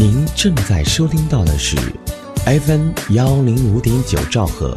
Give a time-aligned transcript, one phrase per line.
[0.00, 1.76] 您正在收听到的是
[2.46, 4.72] FM 幺零五点九兆赫，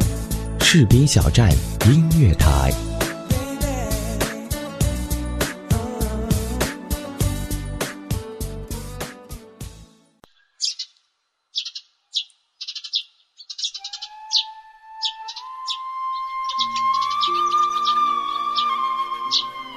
[0.58, 1.48] 士兵小站
[1.86, 2.72] 音乐台。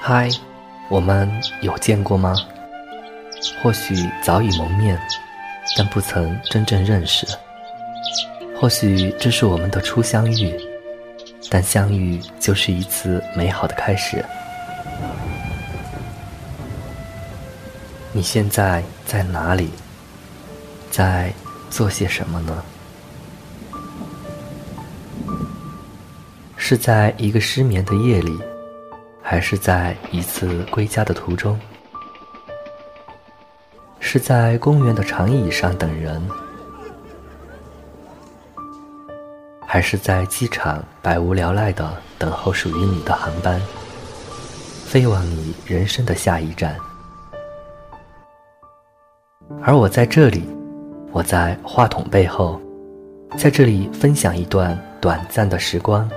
[0.00, 0.28] 嗨，
[0.88, 1.30] 我们
[1.62, 2.34] 有见过吗？
[3.62, 3.94] 或许
[4.24, 5.00] 早已蒙面，
[5.76, 7.26] 但不曾真正认识。
[8.58, 10.54] 或许这是我们的初相遇，
[11.50, 14.24] 但相遇就是一次美好的开始。
[18.12, 19.70] 你现在在哪里？
[20.90, 21.30] 在
[21.68, 22.64] 做些什么呢？
[26.56, 28.32] 是在一个失眠的夜里？
[29.22, 31.60] 还是在一次归家的途中，
[34.08, 36.22] 是在公园的长椅上等人，
[39.66, 43.60] 还是在机场百无聊赖的等候属于你的航班，
[44.84, 46.76] 飞往你人生的下一站？
[49.60, 50.48] 而我在这里，
[51.10, 52.60] 我在话筒背后，
[53.36, 56.08] 在这里分享一段短暂的时光。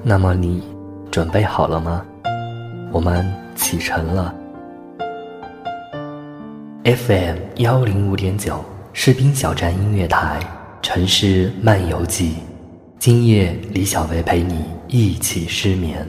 [0.00, 0.62] 那么你
[1.10, 2.06] 准备好了吗？
[2.92, 4.32] 我们启程了。
[6.84, 10.38] FM 幺零五点九士兵小站音乐台
[10.82, 12.34] 城市漫游记，
[12.98, 16.06] 今夜李小维陪你一起失眠。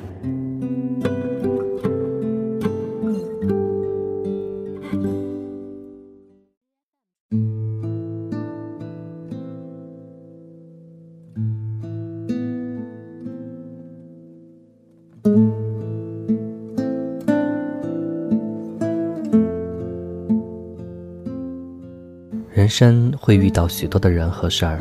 [22.66, 24.80] 人生会遇到许多的人和事儿，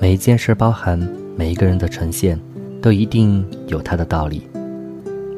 [0.00, 0.98] 每一件事包含
[1.36, 2.36] 每一个人的呈现，
[2.82, 4.42] 都一定有它的道理。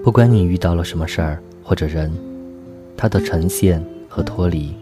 [0.02, 2.10] 不管你遇到了什么事儿或者人，
[2.96, 4.74] 它的呈现和脱离，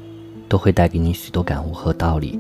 [0.49, 2.39] 都会带给你许多感悟和道理。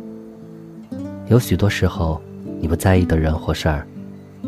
[1.26, 2.22] 有许多时候，
[2.60, 3.84] 你不在意的人或事儿，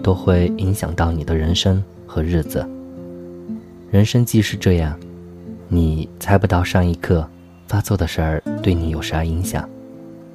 [0.00, 2.64] 都会影响到你的人生和日子。
[3.90, 4.96] 人生既是这样，
[5.66, 7.28] 你猜不到上一刻。
[7.72, 9.66] 发作的事儿对你有啥影响，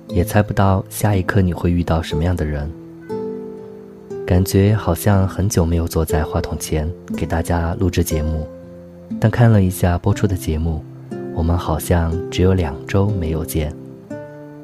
[0.08, 2.68] 也猜不到下一刻你会遇到什么样的人。
[4.26, 8.48] 感觉好像很久没有坐在话筒前给大家录制节目，
[9.20, 10.84] 但看了一下播出的节目，
[11.36, 13.72] 我们好像只有两周没有见。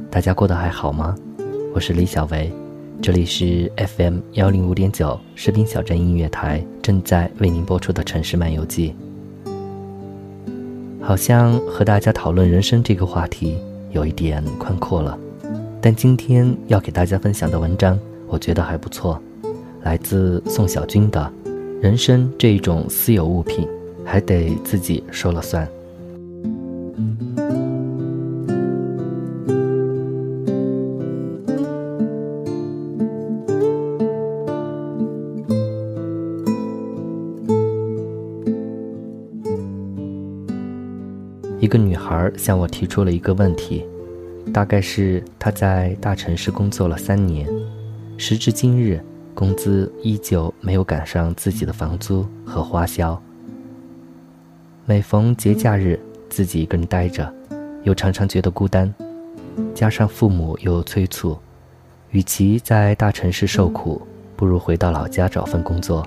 [0.10, 1.16] 大家过得还好吗？
[1.76, 2.52] 我是李小维，
[3.04, 8.96] 这里是 FM 幺零五点九士兵小镇音乐台正在为您播出的城市漫游记。
[11.06, 13.58] 好像和大家讨论人生这个话题
[13.92, 15.18] 有一点宽阔了，
[15.82, 19.22] 但今天要给大家分享的文章，我觉得还不错，
[19.82, 21.30] 来自宋小军的
[21.82, 23.68] 《人生这一种私有物品，
[24.06, 25.68] 还得自己说了算》。
[41.64, 43.86] 一个女孩向我提出了一个问题，
[44.52, 47.48] 大概是她在大城市工作了三年，
[48.18, 49.02] 时至今日，
[49.34, 53.18] 工资依旧没有赶上自己的房租和花销。
[54.86, 55.98] 每逢节假日，
[56.30, 57.34] 自己一个人呆着，
[57.84, 58.94] 又常常觉得孤单，
[59.74, 61.38] 加上父母又催促，
[62.12, 64.02] 与其在大城市受苦，
[64.36, 66.06] 不如回到老家找份工作，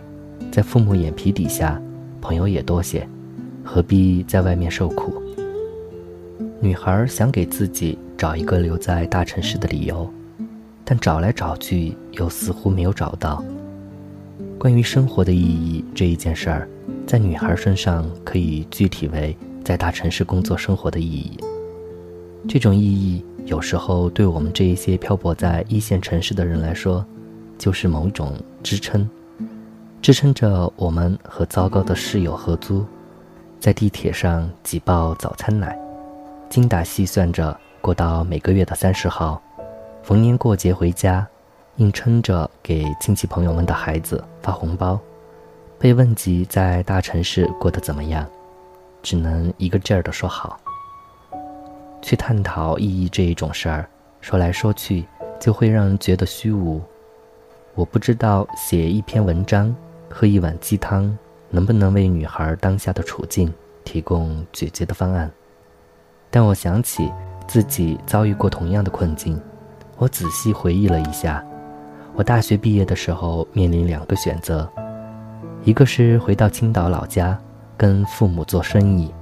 [0.52, 1.80] 在父母眼皮底下，
[2.20, 3.08] 朋友也多些，
[3.64, 5.22] 何必在外面受苦？
[6.58, 10.10] 女孩想给自己找一个留在大城市的理由，
[10.84, 13.44] 但找来找去又似乎没有找到。
[14.58, 16.68] 关于生活的意义这一件事儿，
[17.06, 21.38] 在女孩身上可以具体为在大城市工作生活的意义。
[22.48, 27.04] 这种意义有时候对我们这一些漂泊在一线城市的人来说，
[27.58, 28.32] 就是某种
[28.62, 29.08] 支撑，
[30.00, 32.82] 支撑着我们和糟糕的室友合租，
[33.60, 35.78] 在地铁上挤爆早餐奶。
[36.56, 39.38] 精打细算着过到每个月的三十号，
[40.02, 41.26] 逢年过节回家，
[41.76, 44.98] 硬撑着给亲戚朋友们的孩子发红包。
[45.78, 48.26] 被问及在大城市过得怎么样，
[49.02, 50.58] 只能一个劲儿地说好。
[52.00, 53.86] 去探讨意义这一种事儿，
[54.22, 55.04] 说来说去
[55.38, 56.80] 就会让人觉得虚无。
[57.74, 59.76] 我不知道写一篇文章、
[60.08, 61.14] 喝一碗鸡汤，
[61.50, 63.52] 能不能为女孩当下的处境
[63.84, 65.30] 提供解决的方案。
[66.30, 67.10] 但我想起
[67.46, 69.40] 自己遭遇过同样的困境，
[69.96, 71.44] 我仔细回忆了一下，
[72.14, 74.68] 我大学毕业的时候面临两个选择，
[75.64, 77.38] 一个是回到青岛老家
[77.76, 79.12] 跟父母做生意，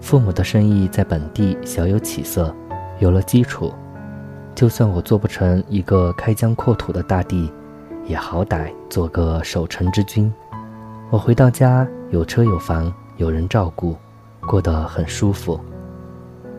[0.00, 2.54] 父母的生意在本地小有起色，
[2.98, 3.72] 有了基础，
[4.54, 7.50] 就算我做不成一个开疆扩土的大帝，
[8.04, 10.32] 也好歹做个守城之君。
[11.10, 13.96] 我回到家有车有房有人照顾，
[14.40, 15.58] 过得很舒服。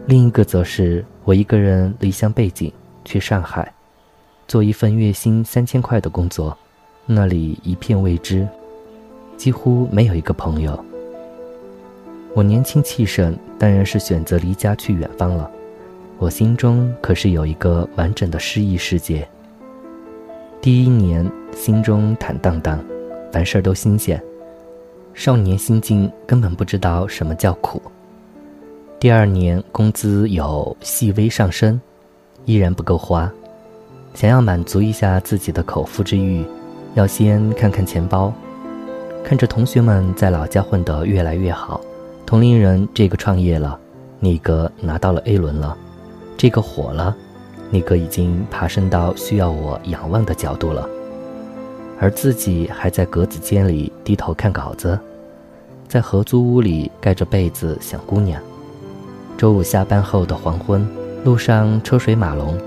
[0.07, 2.71] 另一个则是我一个人离乡背井
[3.03, 3.73] 去上海，
[4.47, 6.55] 做一份月薪三千块的工作，
[7.07, 8.47] 那里一片未知，
[9.35, 10.85] 几乎没有一个朋友。
[12.35, 15.49] 我年轻气盛，当然是选择离家去远方了。
[16.19, 19.27] 我心中可是有一个完整的诗意世界。
[20.61, 22.79] 第一年心中坦荡荡，
[23.31, 24.21] 凡事都新鲜，
[25.15, 27.81] 少年心境根本不知道什么叫苦。
[28.97, 31.79] 第二年工资有细微上升，
[32.45, 33.31] 依然不够花。
[34.13, 36.43] 想要满足一下自己的口腹之欲，
[36.95, 38.33] 要先看看钱包。
[39.23, 41.81] 看着同学们在老家混得越来越好，
[42.25, 43.77] 同龄人这个创业了，
[44.19, 45.77] 那个拿到了 A 轮了，
[46.37, 47.15] 这个火了，
[47.69, 50.87] 那个已经爬升到需要我仰望的角度了，
[51.99, 54.97] 而自己还在格子间里低头看稿子，
[55.87, 58.41] 在合租屋里盖着被子想姑娘。
[59.37, 60.87] 周五下班后的黄昏，
[61.25, 62.57] 路上车水马龙，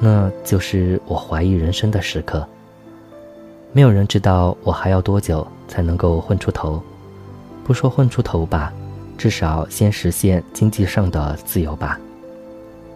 [0.00, 2.46] 那就是我怀疑人生的时刻。
[3.72, 6.82] 没有人知道我还要多久才能够混出头，
[7.62, 8.72] 不说混出头吧，
[9.16, 12.00] 至少先实现经济上的自由吧。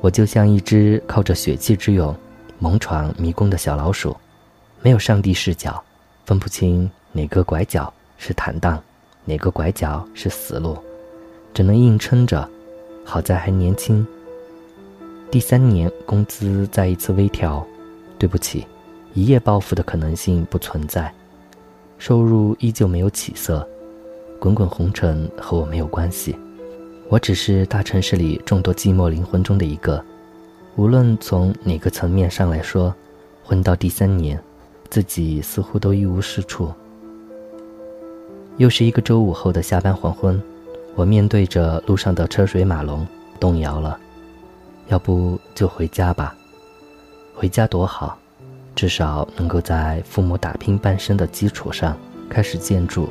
[0.00, 2.14] 我就像一只靠着血气之勇
[2.58, 4.16] 猛闯迷宫的小老鼠，
[4.82, 5.80] 没有上帝视角，
[6.26, 8.82] 分不清哪个拐角是坦荡，
[9.24, 10.76] 哪个拐角是死路，
[11.54, 12.48] 只能硬撑着。
[13.10, 14.06] 好在还年轻。
[15.32, 17.66] 第三年工资再一次微调，
[18.20, 18.64] 对不起，
[19.14, 21.12] 一夜暴富的可能性不存在，
[21.98, 23.68] 收入依旧没有起色，
[24.38, 26.36] 滚滚红尘和我没有关系，
[27.08, 30.00] 我只是大城市里众多寂寞灵魂中的一个。
[30.76, 32.94] 无论从哪个层面上来说，
[33.42, 34.40] 混到第三年，
[34.88, 36.72] 自己似乎都一无是处。
[38.56, 40.40] 又是一个周五后的下班黄昏。
[40.94, 43.06] 我面对着路上的车水马龙，
[43.38, 43.98] 动摇了。
[44.88, 46.34] 要不就回家吧，
[47.34, 48.18] 回家多好，
[48.74, 51.96] 至少能够在父母打拼半生的基础上
[52.28, 53.08] 开始建筑。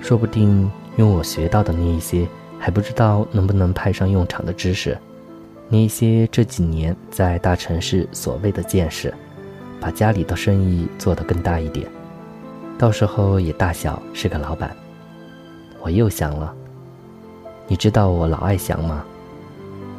[0.00, 2.26] 说不定用我学到的那一些
[2.56, 4.96] 还不知道能不能派上用场的知识，
[5.68, 9.12] 那一些这几年在大城市所谓的见识，
[9.80, 11.90] 把家里的生意做得更大一点，
[12.78, 14.74] 到时候也大小是个老板。
[15.80, 16.54] 我又想了。
[17.70, 19.04] 你知道我老爱想吗？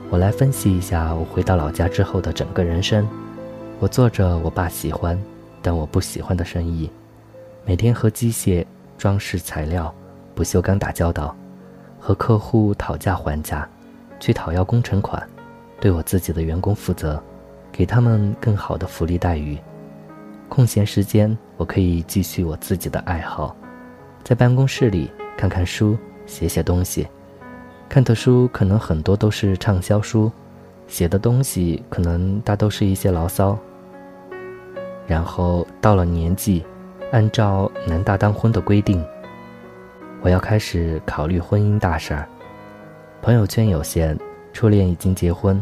[0.09, 3.07] 我来分析一下我回到老家之后的整个人生。
[3.79, 5.15] 我做着我爸喜欢，
[5.61, 6.89] 但我不喜欢的生意，
[7.65, 8.65] 每天和机械、
[8.97, 9.93] 装饰材料、
[10.33, 11.35] 不锈钢打交道，
[11.99, 13.69] 和客户讨价还价，
[14.19, 15.21] 去讨要工程款，
[15.79, 17.21] 对我自己的员工负责，
[17.71, 19.55] 给他们更好的福利待遇。
[20.49, 23.55] 空闲时间，我可以继续我自己的爱好，
[24.23, 25.95] 在办公室里看看书，
[26.25, 27.07] 写写东西。
[27.89, 30.31] 看的书可能很多都是畅销书，
[30.87, 33.57] 写的东西可能大都是一些牢骚。
[35.07, 36.63] 然后到了年纪，
[37.11, 39.03] 按照男大当婚的规定，
[40.21, 42.29] 我要开始考虑婚姻大事儿。
[43.23, 44.15] 朋友圈有限，
[44.53, 45.59] 初恋已经结婚，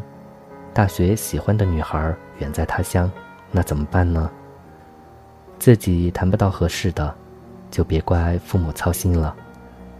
[0.73, 3.09] 大学喜欢的女孩远在他乡，
[3.51, 4.29] 那怎么办呢？
[5.59, 7.15] 自己谈不到合适的，
[7.71, 9.33] 就别怪父母操心了。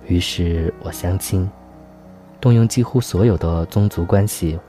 [0.08, 1.50] 于是我相亲。
[2.40, 4.60] 动用几乎所有的宗族关系，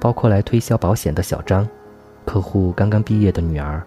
[0.00, 1.66] 包括来推销保险的小张，
[2.24, 3.82] 客户刚刚毕业的女儿，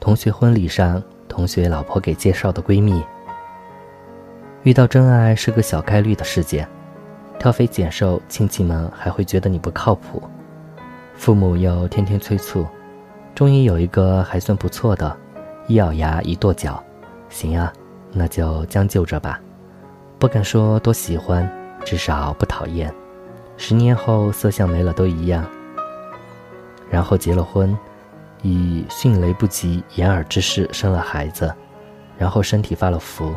[0.00, 3.02] 同学婚礼上同学老婆给介绍的闺蜜。
[4.62, 6.66] 遇到真爱是个小概率的事件，
[7.38, 10.22] 挑肥拣瘦，亲戚们还会觉得你不靠谱，
[11.14, 12.66] 父母又天天催促，
[13.34, 15.16] 终于有一个还算不错的，
[15.66, 16.82] 一咬牙一跺脚，
[17.28, 17.72] 行啊，
[18.12, 19.40] 那就将就着吧，
[20.18, 21.57] 不敢说多喜欢。
[21.84, 22.92] 至少不讨厌，
[23.56, 25.44] 十年后色相没了都一样。
[26.90, 27.76] 然后结了婚，
[28.42, 31.54] 以迅雷不及掩耳之势生了孩子，
[32.16, 33.34] 然后身体发了福，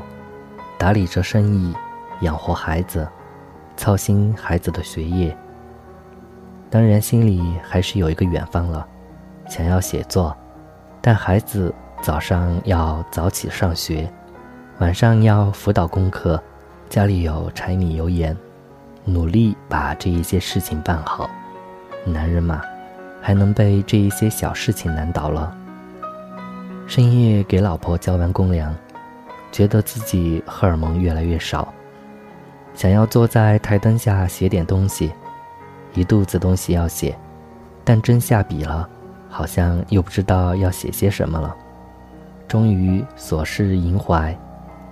[0.78, 1.74] 打理着生意，
[2.22, 3.08] 养活孩子，
[3.76, 5.36] 操心孩子的学业。
[6.70, 8.88] 当然心里还是有一个远方了，
[9.50, 10.36] 想要写作，
[11.02, 14.10] 但孩子早上要早起上学，
[14.80, 16.42] 晚上要辅导功课。
[16.92, 18.38] 家里有柴米油盐，
[19.06, 21.30] 努力把这一些事情办好。
[22.04, 22.62] 男人嘛，
[23.22, 25.56] 还能被这一些小事情难倒了。
[26.88, 28.76] 深夜给老婆交完公粮，
[29.54, 31.74] 觉得自己荷尔蒙越来越少，
[32.74, 35.14] 想要坐在台灯下写点东西，
[35.94, 37.18] 一肚子东西要写，
[37.86, 38.90] 但真下笔了，
[39.30, 41.56] 好像又不知道要写些什么了。
[42.50, 44.38] 终于琐事萦怀，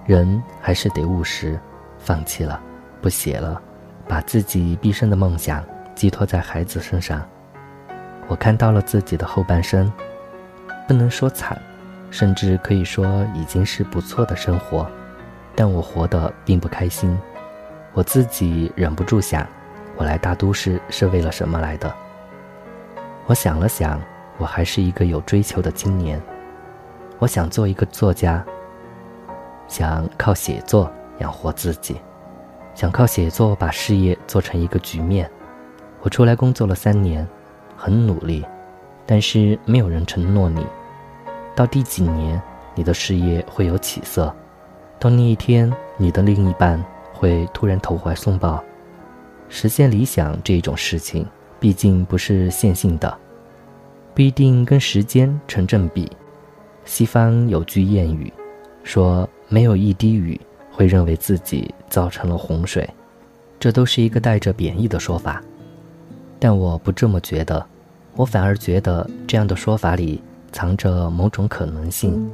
[0.05, 1.59] 人还是得务实，
[1.99, 2.59] 放弃了，
[3.01, 3.61] 不写了，
[4.07, 5.63] 把自己毕生的梦想
[5.93, 7.21] 寄托在孩子身上。
[8.27, 9.91] 我看到了自己的后半生，
[10.87, 11.59] 不能说惨，
[12.09, 14.89] 甚至可以说已经是不错的生活，
[15.55, 17.17] 但我活得并不开心。
[17.93, 19.45] 我自己忍不住想，
[19.97, 21.93] 我来大都市是为了什么来的？
[23.25, 24.01] 我想了想，
[24.37, 26.21] 我还是一个有追求的青年。
[27.17, 28.45] 我想做一个作家，
[29.67, 31.95] 想靠写作养活自己，
[32.75, 35.29] 想靠写作把事业做成一个局面。
[36.01, 37.27] 我出来工作了三年，
[37.75, 38.45] 很努力，
[39.05, 40.65] 但是没有人承诺你，
[41.55, 42.41] 到第几年
[42.73, 44.33] 你的事业会有起色，
[44.97, 46.81] 到那一天你的另一半
[47.13, 48.63] 会突然投怀送抱。
[49.49, 51.27] 实现理想这种事情，
[51.59, 53.17] 毕竟不是线性的，
[54.13, 56.09] 不一定跟时间成正比。
[56.85, 58.31] 西方有句谚语，
[58.83, 60.39] 说没有一滴雨
[60.79, 62.89] 会认为自己造成了洪水，
[63.59, 65.43] 这都是一个带着贬义的说法。
[66.39, 67.65] 但我不这么觉得，
[68.15, 72.25] 我反而觉得这样的说法里藏着某种可能性。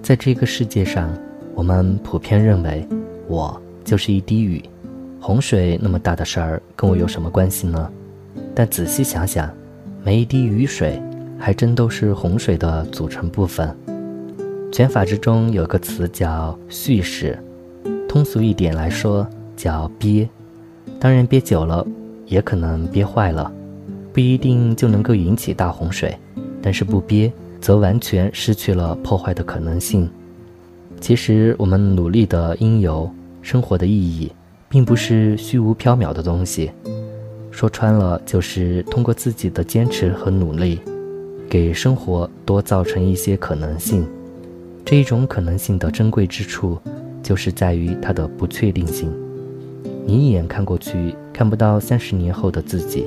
[0.00, 1.12] 在这个世界上，
[1.52, 2.86] 我们普遍认为
[3.26, 4.62] 我就是一滴雨，
[5.20, 7.90] 洪水那么大的事儿跟我有什么关系呢？
[8.54, 9.52] 但仔细想想，
[10.04, 11.02] 每一滴雨水。
[11.40, 13.72] 还真都是洪水的组成部分。
[14.72, 17.38] 拳法之中有个词叫蓄势，
[18.18, 19.24] 通俗一点来说
[19.56, 20.28] 叫憋。
[20.98, 21.86] 当然憋久了
[22.26, 23.48] 也可能憋坏了，
[24.12, 26.12] 不一定就能够引起大洪水。
[26.60, 30.10] 但是不憋，则完全失去了破坏的可能性。
[31.00, 33.08] 其实我们努力的因由，
[33.40, 34.32] 生活的意义，
[34.68, 36.72] 并不是虚无缥缈的东西。
[37.52, 40.80] 说穿了，就是通过自己的坚持和努力。
[41.48, 44.04] 给生活多造成一些可能性，
[44.84, 46.76] 这一种可能性的珍贵之处，
[47.22, 49.12] 就是在于它的不确定性。
[50.06, 53.06] 你一眼看过去，看不到三十年后的自己，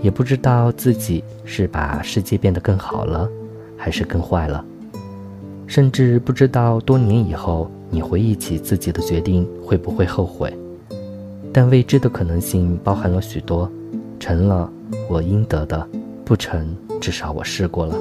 [0.00, 3.28] 也不知道自己是把世界变得更好了，
[3.76, 4.64] 还是更坏了，
[5.66, 10.52] 甚至不知道多年以后你回忆起自己的决定会不会后悔。
[11.52, 13.70] 但未知的可能性包含了许多，
[14.18, 14.70] 成了
[15.08, 15.88] 我应得的，
[16.24, 16.74] 不成。
[17.00, 17.98] 至少我试过了，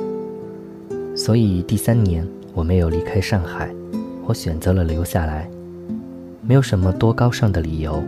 [1.13, 3.69] 所以第三年我没有离开上海，
[4.25, 5.49] 我选择了留下来。
[6.41, 8.03] 没有什么多高尚的理由，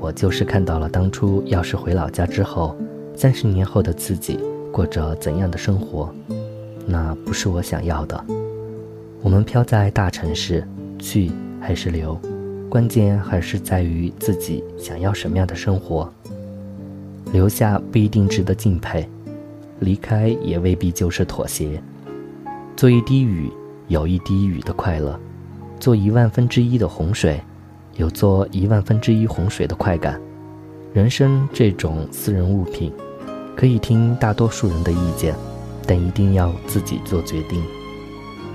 [0.00, 2.76] 我就是看到了当初要是回老家之后，
[3.14, 4.38] 三十年后的自己
[4.72, 6.12] 过着怎样的生活，
[6.86, 8.24] 那不是我想要的。
[9.22, 10.66] 我们飘在大城市，
[10.98, 12.18] 去还是留，
[12.68, 16.12] 关键还是在于自己想要什么样的生活。
[17.32, 19.08] 留下不一定值得敬佩。
[19.80, 21.80] 离开也未必就是妥协。
[22.76, 23.48] 做一滴雨，
[23.86, 25.12] 有一滴雨的快乐；
[25.78, 27.40] 做一万分之一的洪水，
[27.96, 30.20] 有做一万分之一洪水的快感。
[30.92, 32.92] 人生这种私人物品，
[33.56, 35.34] 可以听大多数人的意见，
[35.86, 37.62] 但一定要自己做决定。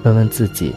[0.03, 0.73] 问问自己，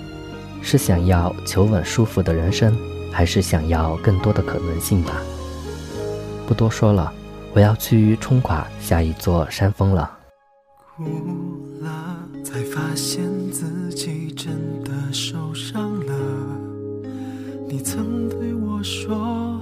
[0.63, 2.77] 是想要求稳舒服的人生，
[3.13, 5.21] 还是想要更多的可能性吧？
[6.47, 7.13] 不多说了，
[7.55, 10.19] 我要去冲垮下一座山峰了。
[10.97, 11.05] 哭
[11.81, 14.53] 了，才发现自己真
[14.85, 16.13] 的受伤了。
[17.69, 19.61] 你曾对我说，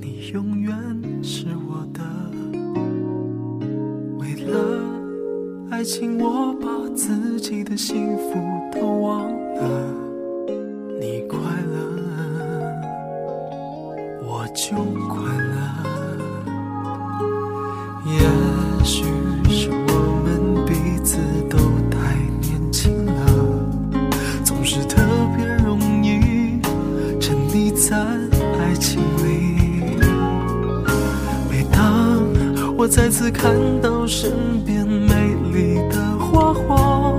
[0.00, 0.74] 你永远
[1.22, 2.00] 是我的。
[4.18, 4.58] 为了
[5.70, 8.34] 爱情，我把自己的幸福
[8.72, 9.62] 都忘了。
[10.98, 11.76] 你快乐，
[14.22, 14.74] 我就
[33.26, 37.12] 次看到身边美丽的花火，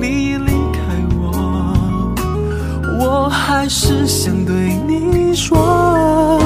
[0.00, 0.78] 你已离开
[1.20, 2.14] 我，
[3.00, 4.54] 我还是想对
[4.86, 6.38] 你说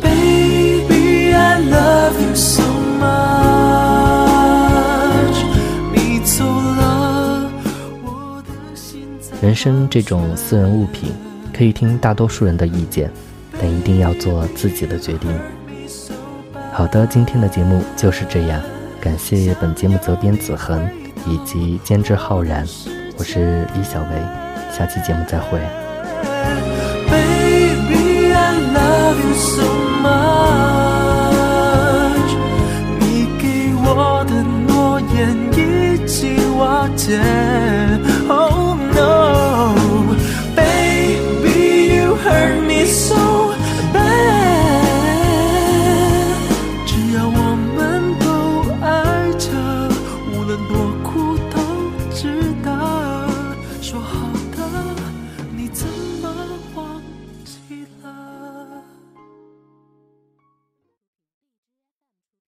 [0.00, 2.62] ，Baby I love you so
[3.00, 3.06] much。
[5.92, 7.50] 你走了，
[8.04, 9.08] 我的心
[9.42, 11.10] 人生这种私人物品，
[11.52, 13.10] 可以听大多数人的意见，
[13.60, 15.28] 但一定要做自己的决定。
[16.76, 18.60] 好的，今天的节目就是这样，
[19.00, 20.86] 感谢本节目责编子恒
[21.26, 22.66] 以及监制浩然，
[23.16, 24.08] 我是李小维，
[24.70, 25.58] 下期节目再会。
[27.08, 29.62] Baby, I love you so
[30.02, 30.36] much。
[33.00, 37.18] 你给我的诺言已经瓦解。